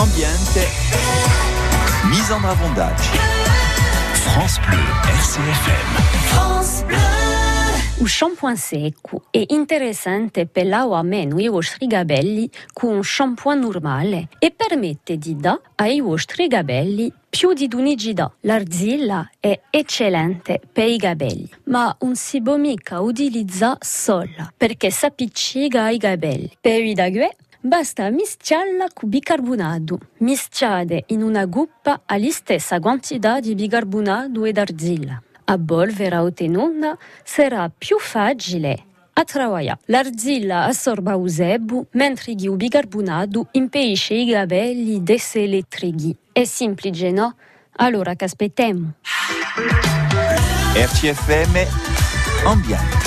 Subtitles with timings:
[0.00, 0.66] ambiente,
[2.08, 3.10] mise en avondage.
[4.14, 6.02] France Bleu, RCFM.
[6.28, 6.96] France Bleu.
[7.98, 14.28] O shampoo secco è interessante per lavare meno i vostri capelli con un shampoo normale
[14.38, 18.32] e permette di dare ai vostri capelli più di unigità.
[18.40, 25.04] L'arzilla è eccellente per i capelli, ma non si può mica utilizzare sola perché si
[25.04, 26.50] appiccica ai capelli.
[26.58, 29.98] Per evitare Basta mischiarla con bicarbonato.
[30.18, 35.22] Mischiate in una cuppa alla stessa quantità di bicarbonato ed argilla.
[35.44, 39.78] A polvere ottenuta sarà più facile a lavorare.
[39.86, 46.16] L'argilla assorba il sebo, mentre il bicarbonato impedisce i capelli di essere elettrici.
[46.32, 47.36] È semplice, no?
[47.76, 48.94] Allora che aspettiamo?
[50.74, 53.00] RCFM Ambiente.